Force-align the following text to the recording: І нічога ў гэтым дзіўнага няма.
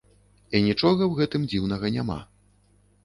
І 0.55 0.61
нічога 0.67 0.97
ў 1.07 1.13
гэтым 1.19 1.41
дзіўнага 1.53 1.85
няма. 1.99 2.19